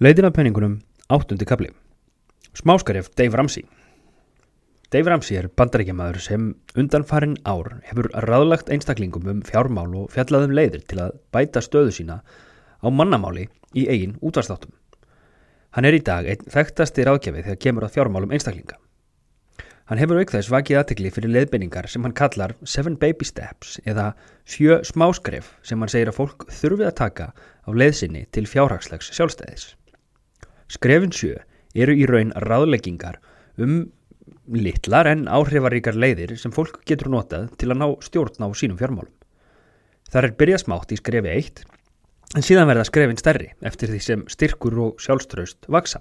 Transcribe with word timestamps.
Leitin 0.00 0.24
af 0.24 0.32
penningunum 0.32 0.78
áttundi 1.12 1.44
kapli. 1.44 1.68
Smáskarif 2.56 3.10
Dave 3.18 3.36
Ramsey. 3.36 3.66
Dave 4.92 5.10
Ramsey 5.10 5.36
er 5.36 5.48
bandaríkjamaður 5.52 6.22
sem 6.24 6.46
undanfarin 6.72 7.34
ár 7.44 7.68
hefur 7.84 8.08
ráðlagt 8.24 8.70
einstaklingum 8.72 9.28
um 9.28 9.42
fjármál 9.44 9.92
og 10.00 10.06
fjallaðum 10.14 10.54
leiðir 10.56 10.86
til 10.88 11.02
að 11.04 11.18
bæta 11.36 11.60
stöðu 11.60 11.92
sína 11.92 12.22
á 12.80 12.88
mannamáli 12.88 13.50
í 13.76 13.84
eigin 13.92 14.14
útvarstáttum. 14.24 14.72
Hann 15.76 15.84
er 15.84 15.98
í 15.98 16.00
dag 16.00 16.24
einn 16.24 16.48
þekktasti 16.48 17.04
ráðgjafi 17.04 17.44
þegar 17.44 17.60
kemur 17.66 17.84
að 17.84 17.98
fjármálum 17.98 18.32
einstaklinga. 18.32 18.78
Hann 19.90 20.00
hefur 20.00 20.22
auk 20.22 20.32
þess 20.32 20.48
vakið 20.48 20.80
aðtekli 20.80 21.12
fyrir 21.12 21.34
leiðbeiningar 21.34 21.90
sem 21.92 22.08
hann 22.08 22.16
kallar 22.16 22.56
Seven 22.64 22.96
Baby 22.96 23.28
Steps 23.28 23.76
eða 23.84 24.14
sjö 24.48 24.80
smáskref 24.80 25.52
sem 25.60 25.76
hann 25.76 25.92
segir 25.92 26.08
að 26.08 26.22
fólk 26.22 26.48
þurfið 26.48 26.88
að 26.88 26.98
taka 27.04 27.28
á 27.36 27.70
leiðsinni 27.74 28.24
til 28.32 28.46
fjárhagslegs 28.48 29.12
sjálfstæðis. 29.12 29.74
Skrefin 30.80 31.10
sjö 31.12 31.34
eru 31.76 31.92
í 31.92 32.06
raun 32.08 32.30
ráðleggingar 32.40 33.18
um 33.60 33.90
litlar 34.48 35.10
en 35.10 35.26
áhrifaríkar 35.28 35.92
leiðir 35.92 36.38
sem 36.40 36.54
fólk 36.56 36.78
getur 36.88 37.10
notað 37.12 37.50
til 37.60 37.68
að 37.68 37.82
ná 37.82 37.88
stjórn 38.00 38.40
á 38.40 38.48
sínum 38.56 38.78
fjármálum. 38.80 39.12
Það 40.08 40.24
er 40.24 40.34
byrjað 40.40 40.62
smátt 40.62 40.94
í 40.94 40.96
skrefi 40.96 41.34
1 41.34 41.60
en 42.38 42.46
síðan 42.46 42.70
verða 42.70 42.86
skrefin 42.88 43.20
stærri 43.20 43.50
eftir 43.60 43.92
því 43.92 44.00
sem 44.06 44.22
styrkur 44.32 44.78
og 44.86 45.04
sjálfströst 45.04 45.68
vaksa. 45.68 46.00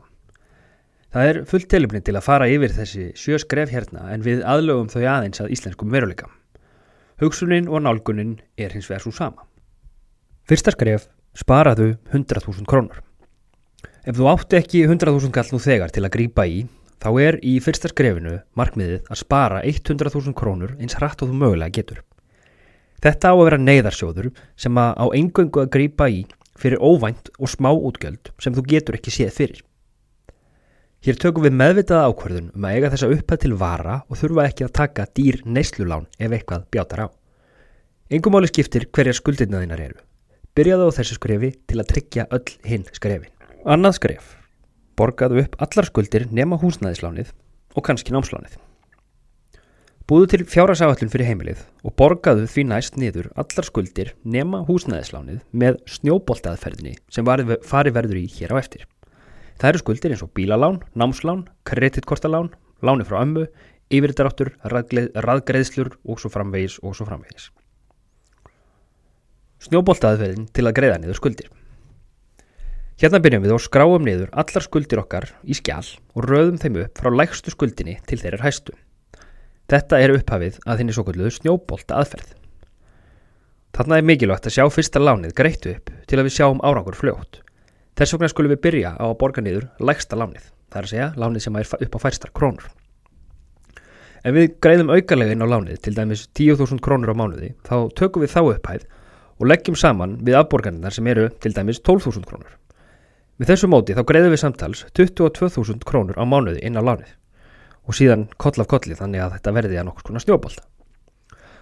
Það 1.11 1.33
er 1.33 1.41
fullt 1.52 1.69
telefni 1.75 2.02
til 2.05 2.16
að 2.16 2.27
fara 2.30 2.47
yfir 2.47 2.77
þessi 2.80 3.09
sjö 3.19 3.41
skref 3.43 3.75
hérna 3.75 4.07
en 4.13 4.23
við 4.23 4.45
aðlögum 4.47 4.88
þau 4.95 5.03
aðeins 5.03 5.43
að 5.43 5.52
íslenskum 5.57 5.91
veruleika. 5.91 6.31
Hugsunin 7.19 7.67
og 7.67 7.83
nálgunin 7.83 8.38
er 8.55 8.71
hins 8.71 8.88
vegar 8.88 9.03
svo 9.03 9.11
sama. 9.11 9.43
Fyrsta 10.47 10.71
skref 10.71 11.11
sparaðu 11.35 11.97
100.000 12.13 12.63
krónur. 12.63 13.03
Ef 14.08 14.16
þú 14.16 14.27
átti 14.31 14.59
ekki 14.59 14.85
100.000 14.85 15.34
kall 15.35 15.49
nú 15.52 15.59
þegar 15.59 15.91
til 15.91 16.05
að 16.05 16.13
grýpa 16.13 16.45
í, 16.48 16.62
þá 17.03 17.09
er 17.20 17.38
í 17.44 17.58
fyrsta 17.64 17.92
skrefinu 17.92 18.38
markmiðið 18.59 19.09
að 19.11 19.19
spara 19.19 19.59
100.000 19.67 20.36
krónur 20.39 20.75
eins 20.80 20.95
hratt 20.95 21.19
og 21.23 21.31
þú 21.31 21.39
mögulega 21.41 21.75
getur. 21.80 22.03
Þetta 23.03 23.31
á 23.31 23.36
að 23.36 23.45
vera 23.47 23.59
neyðarsjóður 23.64 24.30
sem 24.59 24.80
að 24.80 24.91
á 25.00 25.06
engöngu 25.19 25.64
að 25.64 25.72
grýpa 25.75 26.08
í 26.11 26.22
fyrir 26.59 26.83
óvænt 26.83 27.31
og 27.39 27.52
smá 27.52 27.72
útgjöld 27.72 28.31
sem 28.39 28.56
þú 28.56 28.66
getur 28.72 29.00
ekki 29.00 29.14
séð 29.16 29.33
fyrir. 29.36 29.61
Hér 31.03 31.19
tökum 31.19 31.45
við 31.47 31.56
meðvitaða 31.56 32.11
ákvörðun 32.11 32.52
um 32.56 32.67
að 32.67 32.75
eiga 32.75 32.91
þessa 32.91 33.11
upphæð 33.16 33.41
til 33.45 33.53
vara 33.59 34.02
og 34.08 34.19
þurfa 34.19 34.47
ekki 34.50 34.67
að 34.67 34.75
taka 34.81 35.08
dýr 35.16 35.39
neyslulán 35.47 36.08
ef 36.19 36.36
eitthvað 36.36 36.67
bjátar 36.72 37.03
á. 37.03 37.08
Engum 38.11 38.36
áli 38.36 38.52
skiptir 38.52 38.89
hverja 38.91 39.16
skuldinnaðinnar 39.16 39.84
eru. 39.88 40.00
Byrjaðu 40.56 40.91
á 40.91 40.97
þessu 41.00 41.19
skrefi 41.19 41.53
til 41.67 41.80
að 41.80 41.91
tryggja 41.94 42.28
öll 42.36 42.47
hinn 42.67 42.88
skrefin. 42.91 43.38
Annað 43.67 43.97
skref. 43.97 44.27
Borgaðu 44.95 45.41
upp 45.41 45.57
allar 45.59 45.88
skuldir 45.89 46.29
nema 46.31 46.55
húsnæðislánið 46.61 47.33
og 47.75 47.83
kannski 47.83 48.13
námslánið. 48.16 48.53
Búðu 50.07 50.29
til 50.31 50.45
fjárhagsáallun 50.47 51.11
fyrir 51.11 51.27
heimilið 51.27 51.66
og 51.83 51.93
borgaðu 51.99 52.47
því 52.47 52.66
næst 52.71 52.95
niður 52.95 53.27
allar 53.35 53.67
skuldir 53.67 54.13
nema 54.23 54.63
húsnæðislánið 54.63 55.43
með 55.51 55.81
snjóboltaðferðinni 55.91 56.95
sem 57.11 57.27
fari 57.67 57.93
verður 57.99 58.23
í 58.23 58.25
hér 58.39 58.55
á 58.55 58.63
eftir. 58.63 58.88
Það 59.59 59.69
eru 59.73 59.83
skuldir 59.83 60.16
eins 60.16 60.23
og 60.23 60.31
bílalán, 60.31 60.79
námslán, 60.95 61.49
kreditkortalán, 61.67 62.53
láni 62.79 63.03
frá 63.03 63.19
ömmu, 63.25 63.49
yfirdráttur, 63.91 64.55
raðgreðslur 64.63 65.97
og 66.07 66.23
svo 66.23 66.31
framvegis 66.31 66.79
og 66.79 66.95
svo 66.95 67.11
framvegis. 67.11 67.51
Snjóboltaðferðin 69.67 70.47
til 70.55 70.63
að 70.63 70.77
greiða 70.79 71.01
niður 71.03 71.19
skuldir. 71.19 71.51
Hérna 73.00 73.22
byrjum 73.23 73.45
við 73.45 73.53
og 73.55 73.61
skráum 73.64 74.03
niður 74.03 74.28
allar 74.36 74.64
skuldir 74.66 75.00
okkar 75.00 75.30
í 75.47 75.55
skjál 75.55 75.86
og 76.19 76.25
röðum 76.25 76.58
þeim 76.59 76.81
upp 76.81 77.00
frá 77.00 77.08
lægstu 77.16 77.53
skuldinni 77.53 77.94
til 78.09 78.17
þeirra 78.19 78.44
hæstu. 78.44 78.73
Þetta 79.72 80.02
er 80.03 80.11
upphafið 80.17 80.58
að 80.66 80.81
þinni 80.81 80.95
svo 80.97 81.06
kalluðu 81.08 81.31
snjóbolta 81.38 81.96
aðferð. 81.96 82.34
Þarna 83.79 84.01
er 84.01 84.09
mikilvægt 84.09 84.51
að 84.51 84.56
sjá 84.57 84.66
fyrsta 84.75 85.00
lánið 85.00 85.31
greitt 85.40 85.69
upp 85.72 85.94
til 86.12 86.19
að 86.19 86.28
við 86.28 86.35
sjáum 86.41 86.59
árangur 86.59 87.00
fljótt. 87.00 87.40
Þess 87.96 88.18
vegna 88.18 88.34
skulum 88.34 88.51
við 88.57 88.63
byrja 88.68 88.94
á 89.00 89.06
að 89.07 89.18
borga 89.23 89.47
niður 89.47 89.72
lægsta 89.79 90.19
lánið, 90.19 90.52
það 90.68 90.84
er 90.84 90.90
að 90.90 90.91
segja 90.91 91.09
lánið 91.23 91.47
sem 91.47 91.63
er 91.63 91.73
upp 91.79 91.96
á 91.96 92.00
færstar 92.03 92.35
krónur. 92.35 92.69
Ef 94.28 94.35
við 94.35 94.56
greiðum 94.59 94.91
aukarlegin 94.91 95.47
á 95.47 95.47
lánið, 95.47 95.79
til 95.88 95.96
dæmis 95.96 96.28
10.000 96.35 96.84
krónur 96.84 97.16
á 97.16 97.16
mánuði, 97.16 97.53
þá 97.63 97.88
tökum 97.96 98.28
við 98.28 98.35
þá 98.35 98.41
upphæð 98.44 98.90
og 99.40 99.47
leggjum 99.47 99.79
saman 99.79 100.19
við 100.19 100.41
afborganinnar 100.41 100.91
sem 100.91 101.07
eru 101.07 101.29
til 101.40 101.56
dæmis 101.56 101.79
12.000 101.79 102.28
krónur. 102.28 102.59
Við 103.39 103.53
þessu 103.53 103.67
móti 103.72 103.95
þá 103.95 104.01
greiðum 104.03 104.33
við 104.33 104.41
samtals 104.41 104.79
22.000 105.00 105.85
krónur 105.88 106.17
á 106.19 106.27
mánuði 106.27 106.59
inn 106.67 106.75
á 106.75 106.83
lánið 106.83 107.13
og 107.88 107.95
síðan 107.95 108.25
koll 108.35 108.59
af 108.59 108.67
kolli 108.67 108.97
þannig 109.00 109.22
að 109.23 109.35
þetta 109.38 109.53
verði 109.55 109.77
að 109.79 109.85
nokkur 109.88 110.09
svona 110.09 110.22
snjóbalda. 110.25 110.63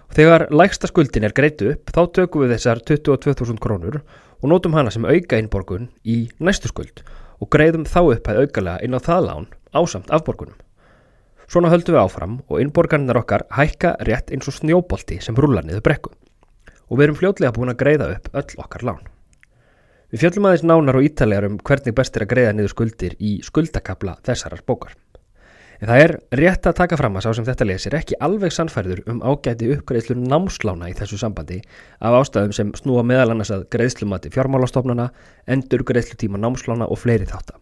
Og 0.08 0.16
þegar 0.18 0.44
lægsta 0.50 0.88
skuldin 0.90 1.28
er 1.28 1.34
greitu 1.38 1.68
upp 1.70 1.92
þá 1.94 2.00
tökum 2.18 2.42
við 2.42 2.56
þessar 2.56 2.80
22.000 2.82 3.62
krónur 3.62 4.00
og 4.02 4.50
nótum 4.50 4.74
hana 4.74 4.90
sem 4.90 5.06
auka 5.06 5.38
innborgun 5.38 5.86
í 6.02 6.16
næstu 6.42 6.72
skuld 6.72 7.04
og 7.38 7.50
greiðum 7.54 7.86
þá 7.86 8.00
upp 8.02 8.30
að 8.32 8.40
aukalega 8.42 8.82
inn 8.82 8.98
á 8.98 9.00
það 9.04 9.22
lán 9.28 9.46
ásamt 9.70 10.10
afborgunum. 10.10 10.56
Svona 11.46 11.70
höldum 11.70 11.94
við 11.94 12.00
áfram 12.02 12.34
og 12.48 12.58
innborganinnar 12.58 13.20
okkar 13.22 13.46
hækka 13.54 13.94
rétt 14.08 14.34
eins 14.34 14.50
og 14.50 14.58
snjóbolti 14.58 15.20
sem 15.22 15.38
rúlar 15.38 15.62
niður 15.62 15.86
brekku 15.86 16.10
og 16.88 16.98
við 16.98 17.06
erum 17.06 17.20
fljótlega 17.22 17.54
búin 17.54 17.70
að 17.70 17.78
greiða 17.84 18.10
upp 18.16 18.28
öll 18.34 18.64
okkar 18.66 18.86
lán. 18.90 19.06
Við 20.08 20.22
fjöllum 20.22 20.46
aðeins 20.48 20.62
nánar 20.64 20.96
og 20.96 21.04
ítalegar 21.04 21.44
um 21.44 21.58
hvernig 21.60 21.92
best 21.92 22.14
er 22.16 22.22
að 22.24 22.30
greiða 22.30 22.52
niður 22.56 22.72
skuldir 22.72 23.14
í 23.20 23.34
skuldakabla 23.44 24.14
þessarar 24.24 24.62
bókar. 24.64 24.94
En 25.78 25.90
það 25.90 26.00
er 26.04 26.14
rétt 26.40 26.64
að 26.66 26.78
taka 26.78 26.96
fram 26.96 27.18
að 27.18 27.26
sá 27.26 27.36
sem 27.36 27.44
þetta 27.44 27.66
lesir 27.68 27.96
ekki 27.98 28.16
alveg 28.24 28.54
sannfærður 28.56 29.02
um 29.12 29.20
ágæti 29.20 29.68
uppgreðslu 29.74 30.16
námslána 30.16 30.88
í 30.88 30.94
þessu 30.96 31.20
sambandi 31.20 31.58
af 32.00 32.16
ástæðum 32.22 32.54
sem 32.56 32.70
snúa 32.80 33.04
meðal 33.04 33.34
annars 33.34 33.52
að 33.52 33.66
greiðslumati 33.76 34.32
fjármálastofnana, 34.32 35.10
endur 35.44 35.84
greiðslutíma 35.86 36.40
námslána 36.40 36.88
og 36.88 37.02
fleiri 37.04 37.28
þáttar. 37.28 37.60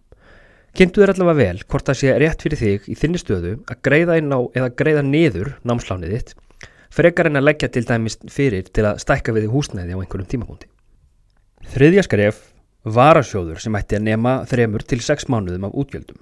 Kynntu 0.78 1.02
þér 1.02 1.14
allavega 1.16 1.42
vel 1.42 1.66
hvort 1.66 1.90
það 1.90 2.00
sé 2.04 2.14
rétt 2.22 2.46
fyrir 2.46 2.62
þig 2.62 2.88
í 2.94 2.96
þinni 3.02 3.24
stöðu 3.24 3.56
að 3.66 3.82
greiða 3.90 4.20
inn 4.22 4.30
á 4.30 4.38
eða 4.54 4.70
greiða 4.78 5.02
niður 5.02 5.56
námslánið 5.66 6.14
þitt 6.14 6.34
frekar 6.94 7.26
en 7.26 7.42
að 7.42 7.48
leggja 7.50 7.74
til 7.74 7.84
dæmis 7.90 8.20
fyrir 8.30 8.70
til 8.70 8.86
að 8.86 9.02
stækka 9.02 9.34
við 9.34 9.50
húsnæði 9.50 9.98
á 9.98 10.00
einhverjum 10.00 10.30
tímapunkti. 10.30 10.70
Þriðja 11.74 12.04
skref, 12.06 12.36
varasjóður 12.86 13.58
sem 13.60 13.74
ætti 13.76 13.98
að 13.98 14.04
nema 14.06 14.38
þremur 14.48 14.84
til 14.86 15.00
sex 15.02 15.26
mánuðum 15.32 15.66
af 15.68 15.74
útgjöldum. 15.82 16.20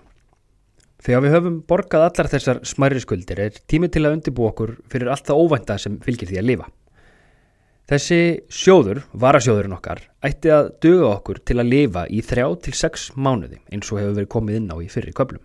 Þegar 1.04 1.20
við 1.20 1.34
höfum 1.36 1.58
borgað 1.68 2.06
allar 2.06 2.30
þessar 2.32 2.62
smæri 2.64 3.02
skuldir 3.02 3.42
er 3.44 3.58
tími 3.68 3.90
til 3.92 4.06
að 4.06 4.16
undibú 4.16 4.46
okkur 4.48 4.78
fyrir 4.88 5.10
allt 5.12 5.28
það 5.28 5.42
óvænta 5.44 5.76
sem 5.82 5.98
fylgir 6.02 6.30
því 6.30 6.40
að 6.40 6.48
lifa. 6.48 6.68
Þessi 7.92 8.20
sjóður, 8.48 9.02
varasjóðurinn 9.12 9.76
okkar, 9.76 10.00
ætti 10.24 10.48
að 10.54 10.70
döga 10.80 11.10
okkur 11.18 11.42
til 11.44 11.58
að 11.60 11.68
lifa 11.74 12.06
í 12.08 12.22
þrjá 12.24 12.46
til 12.64 12.72
sex 12.78 13.10
mánuði 13.12 13.60
eins 13.68 13.92
og 13.92 14.00
hefur 14.00 14.16
verið 14.22 14.30
komið 14.32 14.60
inn 14.62 14.72
á 14.72 14.76
í 14.80 14.88
fyrir 14.88 15.12
köplum. 15.12 15.44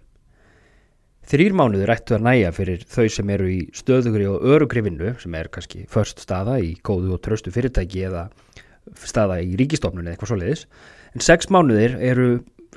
Þrýr 1.30 1.54
mánuður 1.60 1.92
ættu 1.94 2.16
að 2.16 2.24
næja 2.26 2.54
fyrir 2.56 2.88
þau 2.88 3.10
sem 3.12 3.36
eru 3.36 3.50
í 3.52 3.60
stöðugri 3.76 4.30
og 4.32 4.48
örugri 4.56 4.82
vinnu 4.88 5.12
sem 5.20 5.36
er 5.36 5.52
kannski 5.52 5.84
först 5.92 6.24
staða 6.24 6.56
í 6.64 6.72
góðu 6.80 7.18
og 7.18 7.22
tröstu 7.28 7.52
fyrirtæki 7.54 8.08
eða 8.08 8.30
staða 9.06 9.40
í 9.44 9.56
ríkistofnun 9.60 10.08
eða 10.08 10.18
eitthvað 10.18 10.34
svoleiðis. 10.34 10.66
En 11.16 11.26
sex 11.26 11.50
mánuðir 11.54 11.98
eru 12.12 12.30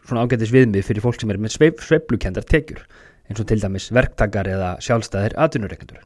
svona 0.03 0.25
ágættis 0.25 0.55
viðmið 0.55 0.89
fyrir 0.89 1.05
fólk 1.05 1.21
sem 1.21 1.33
er 1.33 1.41
með 1.41 1.57
sveif, 1.57 1.83
sveiflukendar 1.85 2.49
tekjur 2.49 2.85
eins 3.29 3.41
og 3.41 3.49
til 3.49 3.61
dæmis 3.63 3.91
verktakar 3.95 4.49
eða 4.51 4.75
sjálfstæðir 4.83 5.37
atvinnureikendur 5.41 6.03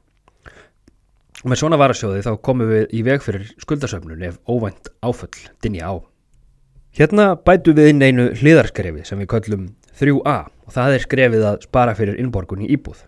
og 1.47 1.53
með 1.53 1.61
svona 1.61 1.79
varasjóði 1.81 2.25
þá 2.25 2.33
komum 2.43 2.71
við 2.71 2.95
í 2.97 3.03
veg 3.07 3.25
fyrir 3.25 3.51
skuldasöfnun 3.63 4.25
ef 4.27 4.39
óvænt 4.51 4.89
áföll 5.05 5.45
dinja 5.63 5.93
á. 5.93 5.95
Hérna 6.97 7.35
bætu 7.37 7.75
við 7.77 7.93
inn 7.93 8.03
einu 8.03 8.31
hliðarskrefi 8.35 9.05
sem 9.05 9.21
við 9.21 9.29
köllum 9.35 9.67
3A 10.01 10.37
og 10.49 10.75
það 10.75 10.97
er 10.97 11.05
skrefið 11.05 11.45
að 11.51 11.59
spara 11.69 11.95
fyrir 11.95 12.19
innborgun 12.19 12.65
í 12.65 12.71
íbúð. 12.75 13.05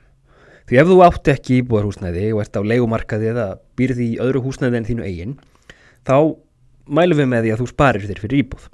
Því 0.69 0.81
ef 0.83 0.91
þú 0.91 0.99
átti 1.07 1.33
ekki 1.33 1.59
íbúðarhúsnæði 1.63 2.27
og 2.35 2.43
ert 2.45 2.61
á 2.61 2.63
leikumarkaði 2.63 3.31
eða 3.33 3.47
býrði 3.81 4.11
í 4.13 4.19
öðru 4.23 4.45
húsnæði 4.45 4.79
en 4.79 4.89
þínu 4.91 5.09
eigin 5.09 5.35
þá 6.05 6.17
mælum 6.89 7.21
við 7.21 7.31
með 7.31 7.47
því 7.47 7.55
að 7.55 7.63
þú 7.63 7.69
sparir 7.73 8.07
þér 8.09 8.23
fyrir 8.25 8.43
íbúð. 8.43 8.69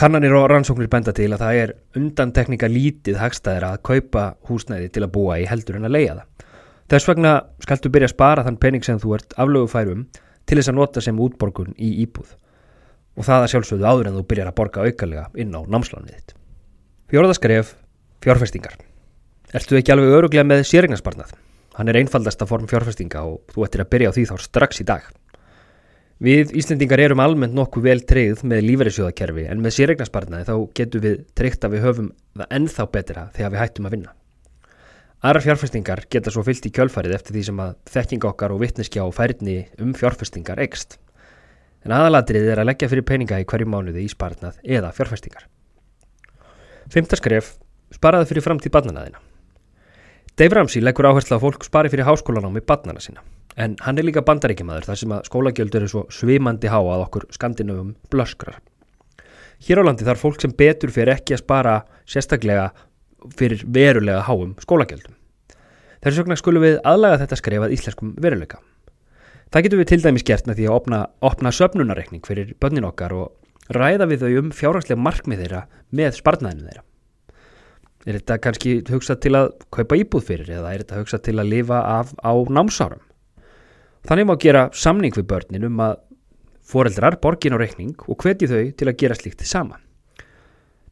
Kannanir 0.00 0.32
og 0.32 0.46
rannsóknir 0.48 0.88
benda 0.90 1.12
til 1.12 1.28
að 1.28 1.42
það 1.42 1.58
er 1.62 1.72
undantekninga 1.98 2.70
lítið 2.72 3.18
hagstæðir 3.20 3.66
að 3.68 3.82
kaupa 3.84 4.24
húsnæði 4.48 4.88
til 4.94 5.04
að 5.04 5.12
búa 5.14 5.36
í 5.42 5.44
heldur 5.48 5.76
en 5.76 5.88
að 5.88 5.94
leia 5.96 6.14
það. 6.16 6.46
Þess 6.88 7.08
vegna 7.10 7.32
skaltu 7.60 7.92
byrja 7.92 8.08
að 8.08 8.14
spara 8.14 8.44
þann 8.46 8.60
pening 8.62 8.86
sem 8.86 9.00
þú 9.00 9.18
ert 9.18 9.36
aflögufærum 9.36 10.06
til 10.48 10.56
þess 10.56 10.72
að 10.72 10.78
nota 10.78 11.02
sem 11.04 11.20
útborgun 11.20 11.74
í 11.76 11.90
íbúð. 12.06 12.30
Og 13.18 13.26
það 13.28 13.44
að 13.44 13.52
sjálfsögðu 13.52 13.88
áður 13.90 14.08
en 14.08 14.16
þú 14.16 14.24
byrjar 14.30 14.48
að 14.48 14.56
borga 14.56 14.86
aukalega 14.86 15.26
inn 15.36 15.52
á 15.52 15.60
námslánið 15.68 16.14
þitt. 16.16 16.34
Fjóraðaskref, 17.12 17.74
fjárfestingar. 18.24 18.78
Ertu 19.52 19.76
ekki 19.76 19.92
alveg 19.92 20.16
öruglega 20.16 20.48
með 20.48 20.64
sérignarsparnað? 20.70 21.36
Hann 21.76 21.92
er 21.92 22.00
einfaldasta 22.00 22.48
form 22.48 22.66
fjárfestinga 22.70 23.20
og 23.28 23.52
þú 23.52 23.68
ættir 23.68 23.84
að 23.84 23.90
byrja 23.92 24.12
á 24.12 24.16
því 24.16 24.24
þá 24.32 24.36
strax 24.48 24.80
í 24.80 24.88
dag. 24.88 25.04
Við 26.18 26.50
Íslendingar 26.58 26.98
erum 26.98 27.20
almennt 27.22 27.54
nokkuð 27.54 27.84
vel 27.84 28.00
treyð 28.02 28.40
með 28.50 28.64
lífærisjóðakerfi 28.66 29.44
en 29.52 29.60
með 29.62 29.76
sérregnarsparnaði 29.76 30.48
þá 30.48 30.54
getum 30.74 31.04
við 31.04 31.20
treygt 31.38 31.62
að 31.62 31.76
við 31.76 31.84
höfum 31.86 32.08
það 32.40 32.54
ennþá 32.58 32.86
betra 32.96 33.22
þegar 33.36 33.52
við 33.52 33.62
hættum 33.62 33.86
að 33.86 33.94
vinna. 33.94 34.14
Aðra 35.22 35.44
fjárfestingar 35.44 36.02
geta 36.10 36.32
svo 36.34 36.42
fyllt 36.46 36.66
í 36.66 36.72
kjölfarið 36.74 37.14
eftir 37.14 37.38
því 37.38 37.44
sem 37.46 37.62
að 37.62 37.78
þekking 37.94 38.26
okkar 38.32 38.54
og 38.54 38.64
vittneskja 38.64 39.06
og 39.06 39.14
færni 39.14 39.56
um 39.78 39.94
fjárfestingar 39.94 40.58
ekst. 40.66 40.98
En 41.86 41.94
aðalatrið 41.94 42.50
er 42.50 42.64
að 42.64 42.70
leggja 42.72 42.90
fyrir 42.90 43.06
peninga 43.06 43.38
í 43.38 43.46
hverju 43.46 43.70
mánuði 43.70 44.02
í 44.02 44.10
sparnað 44.10 44.58
eða 44.66 44.90
fjárfestingar. 44.98 45.46
Fymta 46.90 47.18
skref, 47.18 47.54
sparaði 47.94 48.32
fyrir 48.32 48.46
framtíð 48.46 48.74
barnanaðina. 48.74 49.22
Dave 50.34 50.58
Ramsey 50.58 50.82
leggur 50.82 51.10
áherslu 51.10 51.38
að 51.38 51.46
fólk 51.46 51.66
spari 51.66 51.90
fyrir 51.94 52.10
háskólanámi 52.10 52.62
barnana 52.66 53.02
sína. 53.02 53.22
En 53.56 53.76
hann 53.82 53.98
er 53.98 54.06
líka 54.06 54.22
bandaríkjamaður 54.26 54.90
þar 54.90 55.00
sem 55.00 55.14
að 55.16 55.28
skólagjöld 55.30 55.78
eru 55.78 55.88
svo 55.90 56.04
svimandi 56.12 56.70
há 56.70 56.78
að 56.78 57.04
okkur 57.06 57.28
skandinöfum 57.34 57.94
blöskrar. 58.12 58.60
Hér 59.64 59.82
á 59.82 59.86
landi 59.88 60.06
þarf 60.06 60.22
fólk 60.22 60.42
sem 60.42 60.54
betur 60.54 60.92
fyrir 60.94 61.16
ekki 61.16 61.34
að 61.34 61.42
spara 61.42 61.74
sérstaklega 62.06 62.68
fyrir 63.34 63.64
verulega 63.66 64.22
háum 64.28 64.54
skólagjöldum. 64.62 65.16
Þess 66.04 66.20
vegna 66.20 66.36
skulum 66.38 66.62
við 66.62 66.76
aðlaga 66.86 67.22
þetta 67.24 67.38
skrefað 67.40 67.74
íslenskum 67.74 68.12
veruleika. 68.22 68.60
Það 69.50 69.64
getur 69.64 69.80
við 69.80 69.88
til 69.90 70.00
dæmis 70.04 70.26
gert 70.28 70.46
með 70.46 70.60
því 70.60 70.68
að 70.68 70.76
opna, 70.76 71.00
opna 71.24 71.52
söpnunareikning 71.56 72.26
fyrir 72.28 72.52
börnin 72.60 72.86
okkar 72.86 73.14
og 73.16 73.74
ræða 73.74 74.06
við 74.10 74.22
þau 74.22 74.38
um 74.42 74.52
fjárhagslega 74.54 75.02
markmið 75.02 75.42
þeirra 75.42 75.64
með 75.90 76.18
spartnaðinu 76.20 76.68
þeirra. 76.68 76.84
Er 78.06 78.18
þetta 78.20 78.38
kannski 78.44 78.74
hugsað 78.88 79.20
til 79.24 79.34
að 79.36 79.50
kaupa 79.74 79.98
íbúð 79.98 80.26
fyrir 80.28 80.52
eða 80.60 80.70
er 80.72 80.84
þetta 80.84 81.00
hugsað 81.00 81.24
til 81.26 81.36
að 81.40 81.50
lifa 81.50 81.80
af 81.98 82.12
á 82.22 82.32
námsárum? 82.46 83.02
Þannig 84.08 84.24
má 84.24 84.38
gera 84.40 84.68
samning 84.72 85.12
við 85.12 85.26
börnin 85.28 85.66
um 85.68 85.80
að 85.84 85.98
foreldrar 86.64 87.18
borgin 87.20 87.52
á 87.52 87.60
reikning 87.60 87.92
og 88.08 88.16
hvetji 88.22 88.48
þau 88.48 88.70
til 88.72 88.88
að 88.88 88.96
gera 89.02 89.16
slíkt 89.18 89.44
sama. 89.44 89.76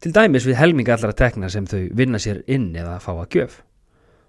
Til 0.04 0.12
dæmis 0.12 0.44
við 0.44 0.58
helminga 0.60 0.92
allar 0.92 1.14
að 1.14 1.22
tekna 1.22 1.48
sem 1.48 1.64
þau 1.64 1.88
vinna 1.96 2.20
sér 2.20 2.42
inn 2.44 2.74
eða 2.76 2.98
fá 3.00 3.14
að 3.14 3.38
gjöf. 3.38 3.54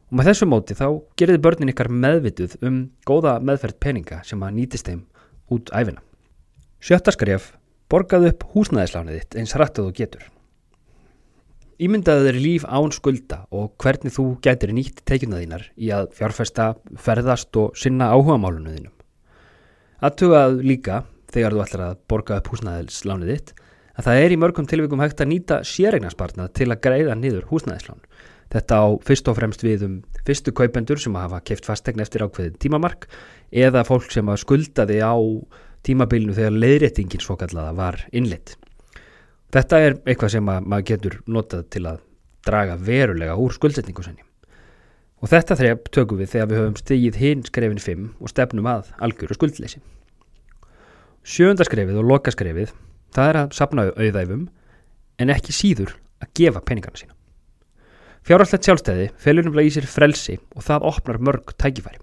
Og 0.08 0.16
með 0.16 0.30
þessu 0.30 0.48
móti 0.48 0.78
þá 0.80 0.86
gerir 1.20 1.44
börnin 1.44 1.74
ykkar 1.74 1.92
meðvituð 1.92 2.56
um 2.64 2.80
góða 3.04 3.36
meðferð 3.44 3.80
peninga 3.84 4.22
sem 4.24 4.40
að 4.48 4.56
nýtist 4.62 4.88
þeim 4.88 5.04
út 5.52 5.74
æfina. 5.76 6.00
Sjötta 6.80 7.12
skref, 7.12 7.52
borgað 7.92 8.30
upp 8.32 8.48
húsnæðislánið 8.54 9.20
þitt 9.20 9.40
eins 9.42 9.58
rættuð 9.60 9.92
og 9.92 10.00
getur. 10.00 10.24
Ímyndaðu 11.78 12.24
þeir 12.26 12.38
líf 12.42 12.64
án 12.66 12.90
skulda 12.90 13.44
og 13.54 13.76
hvernig 13.84 14.14
þú 14.16 14.24
gætir 14.42 14.72
nýtt 14.74 15.04
teikjuna 15.06 15.44
þínar 15.44 15.66
í 15.78 15.92
að 15.94 16.08
fjárfesta, 16.18 16.72
ferðast 16.98 17.60
og 17.62 17.78
sinna 17.78 18.08
áhuga 18.16 18.40
málunum 18.42 18.74
þínum. 18.74 18.96
Aðtugað 20.02 20.58
líka, 20.66 21.04
þegar 21.30 21.54
þú 21.54 21.62
ætlar 21.68 21.84
að 21.86 22.02
borga 22.10 22.40
upp 22.42 22.50
húsnæðislánið 22.50 23.32
þitt, 23.34 23.54
að 23.94 24.10
það 24.10 24.24
er 24.24 24.34
í 24.34 24.42
mörgum 24.42 24.70
tilvikum 24.72 25.06
hægt 25.06 25.22
að 25.22 25.32
nýta 25.36 25.62
sérregnarspartnað 25.70 26.52
til 26.58 26.70
að 26.72 26.82
greiða 26.88 27.18
niður 27.22 27.48
húsnæðislán. 27.52 28.02
Þetta 28.58 28.82
á 28.82 28.86
fyrst 29.06 29.30
og 29.30 29.38
fremst 29.38 29.66
við 29.66 29.86
um 29.86 29.96
fyrstu 30.26 30.54
kaupendur 30.58 31.02
sem 31.02 31.18
hafa 31.20 31.44
keift 31.46 31.68
fastegn 31.68 32.02
eftir 32.02 32.26
ákveðin 32.26 32.58
tímamark 32.58 33.06
eða 33.54 33.86
fólk 33.86 34.10
sem 34.10 34.34
skuldaði 34.42 34.98
á 35.06 35.14
tímabilinu 35.86 36.34
þegar 36.34 36.58
leiðréttingin 36.58 37.22
svokallaða 37.22 37.76
var 37.78 38.02
innlitt. 38.10 38.56
Þetta 39.56 39.80
er 39.80 39.94
eitthvað 40.04 40.34
sem 40.34 40.48
maður 40.48 40.88
getur 40.90 41.14
notað 41.32 41.68
til 41.72 41.84
að 41.88 42.02
draga 42.48 42.76
verulega 42.80 43.38
úr 43.40 43.54
skuldsetningu 43.56 44.04
senni. 44.04 44.24
Og 45.24 45.32
þetta 45.32 45.56
þrepp 45.58 45.88
tökum 45.96 46.20
við 46.20 46.34
þegar 46.34 46.50
við 46.50 46.60
höfum 46.62 46.80
stigið 46.82 47.20
hinn 47.22 47.46
skrefin 47.48 47.80
5 47.82 48.10
og 48.20 48.32
stefnum 48.32 48.68
að 48.70 48.92
algjöru 49.08 49.38
skuldleysi. 49.38 49.80
Sjöndarskrefið 51.28 52.02
og 52.02 52.10
lokaskrefið, 52.12 52.76
það 53.16 53.32
er 53.32 53.40
að 53.42 53.56
sapna 53.58 53.88
auðæfum 53.96 54.46
en 55.18 55.34
ekki 55.34 55.56
síður 55.56 55.96
að 56.22 56.34
gefa 56.38 56.64
peningarna 56.68 57.02
sína. 57.02 57.16
Fjárhaldslegt 58.28 58.68
sjálfstæði 58.68 59.10
felur 59.24 59.48
umlega 59.48 59.72
í 59.72 59.74
sér 59.74 59.88
frelsi 59.88 60.38
og 60.54 60.68
það 60.68 60.88
opnar 60.92 61.24
mörg 61.24 61.56
tækifæri. 61.56 62.02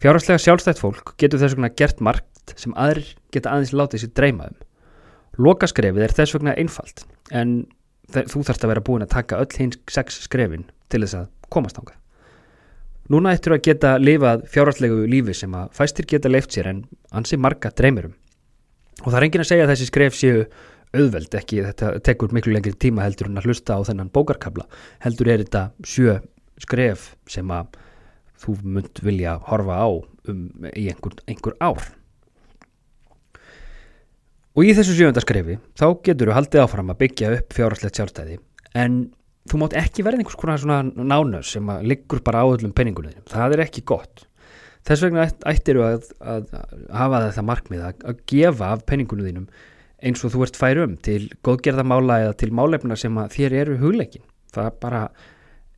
Fjárhaldslega 0.00 0.44
sjálfstætt 0.44 0.80
fólk 0.80 1.14
getur 1.20 1.40
þess 1.40 1.56
vegna 1.56 1.72
gert 1.76 2.00
margt 2.04 2.52
sem 2.60 2.76
aðrir 2.76 3.14
geta 3.32 3.54
aðeins 3.54 3.72
látið 3.76 4.04
sér 4.04 4.12
dreyma 4.16 4.52
um 4.52 4.60
Lokaskrefið 5.38 6.06
er 6.06 6.16
þess 6.16 6.34
vegna 6.34 6.56
einfalt 6.58 7.04
en 7.30 7.62
þú 8.10 8.42
þarfst 8.42 8.64
að 8.66 8.72
vera 8.72 8.84
búin 8.84 9.04
að 9.04 9.14
taka 9.14 9.38
öll 9.42 9.50
hins 9.58 9.78
sex 9.90 10.22
skrefin 10.24 10.66
til 10.90 11.04
þess 11.04 11.18
að 11.20 11.28
komast 11.52 11.78
ánga. 11.78 11.94
Núna 13.10 13.34
ættir 13.34 13.56
að 13.56 13.64
geta 13.66 13.96
lifað 13.98 14.44
fjárhaldlegu 14.50 15.06
lífi 15.10 15.34
sem 15.34 15.54
að 15.58 15.70
fæstir 15.74 16.06
geta 16.10 16.30
leift 16.30 16.54
sér 16.54 16.68
en 16.70 16.84
ansi 17.10 17.38
marga 17.38 17.72
dreymurum. 17.74 18.12
Og 19.02 19.08
það 19.08 19.18
er 19.18 19.26
engin 19.26 19.42
að 19.42 19.48
segja 19.50 19.64
að 19.66 19.72
þessi 19.72 19.88
skref 19.88 20.18
séu 20.18 20.44
auðveld 20.90 21.34
ekki, 21.38 21.62
þetta 21.66 21.92
tekur 22.06 22.34
miklu 22.34 22.54
lengri 22.54 22.74
tíma 22.74 23.04
heldur 23.06 23.30
en 23.30 23.38
að 23.40 23.48
hlusta 23.48 23.78
á 23.78 23.80
þennan 23.86 24.10
bókarkabla. 24.14 24.66
Heldur 25.02 25.30
er 25.30 25.42
þetta 25.44 25.64
sjö 25.86 26.18
skref 26.60 27.12
sem 27.30 27.50
að 27.54 27.78
þú 28.40 28.56
munt 28.76 29.02
vilja 29.04 29.38
horfa 29.50 29.78
á 29.78 29.88
um 30.30 30.42
í 30.70 30.86
einhver, 30.90 31.18
einhver 31.26 31.56
ár. 31.62 31.82
Og 34.58 34.66
í 34.66 34.74
þessu 34.74 34.96
sjöfundaskrefi 34.98 35.58
þá 35.78 35.86
getur 36.06 36.30
þú 36.30 36.36
haldið 36.36 36.64
áfram 36.64 36.90
að 36.90 37.00
byggja 37.04 37.34
upp 37.36 37.54
fjárhaldslegt 37.54 38.00
sjálfstæði 38.00 38.38
en 38.80 38.96
þú 39.50 39.60
mátt 39.62 39.76
ekki 39.78 40.04
verða 40.06 40.22
einhvers 40.22 40.38
konar 40.38 40.60
svona 40.60 40.82
nánus 40.84 41.52
sem 41.54 41.70
að 41.72 41.86
liggur 41.90 42.22
bara 42.26 42.42
á 42.42 42.46
öllum 42.50 42.74
penningunum. 42.76 43.14
Það 43.30 43.56
er 43.56 43.64
ekki 43.64 43.84
gott. 43.88 44.24
Þess 44.86 45.04
vegna 45.04 45.26
ættir 45.48 45.78
þú 45.78 45.84
að, 45.86 46.08
að 46.20 46.54
hafa 46.96 47.20
þetta 47.26 47.44
markmið 47.46 47.84
að, 47.86 48.24
gefa 48.30 48.72
af 48.74 48.84
penningunum 48.88 49.28
þínum 49.28 49.46
eins 50.00 50.24
og 50.24 50.32
þú 50.32 50.46
ert 50.46 50.58
færum 50.58 50.96
til 51.04 51.20
góðgerðamála 51.44 52.18
eða 52.24 52.36
til 52.40 52.50
málefna 52.56 52.96
sem 52.96 53.18
að 53.20 53.36
þér 53.36 53.56
eru 53.60 53.78
hugleikin. 53.82 54.24
Það 54.54 54.70
bara 54.80 55.02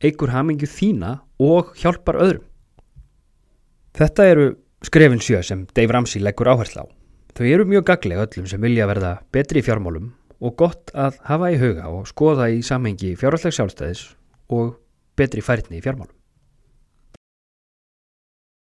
eigur 0.03 0.31
hamingju 0.33 0.69
þína 0.71 1.17
og 1.43 1.73
hjálpar 1.79 2.19
öðrum. 2.23 2.45
Þetta 3.93 4.27
eru 4.31 4.47
skrefin 4.83 5.21
sjö 5.21 5.43
sem 5.45 5.67
Dave 5.75 5.93
Ramsey 5.93 6.23
leggur 6.23 6.49
áherslu 6.49 6.87
á. 6.87 7.02
Þau 7.33 7.47
eru 7.49 7.63
mjög 7.65 7.87
gaglega 7.89 8.27
öllum 8.27 8.45
sem 8.49 8.61
vilja 8.61 8.85
verða 8.85 9.15
betri 9.33 9.63
í 9.63 9.65
fjármálum 9.65 10.11
og 10.43 10.57
gott 10.59 10.91
að 10.93 11.15
hafa 11.25 11.49
í 11.49 11.57
huga 11.57 11.87
og 11.89 12.05
skoða 12.05 12.51
í 12.53 12.59
samhengi 12.65 13.15
fjárhaldslegs 13.17 13.57
sjálfstæðis 13.57 14.03
og 14.53 14.75
betri 15.17 15.41
færni 15.41 15.79
í 15.79 15.81
fjármálum. 15.81 16.13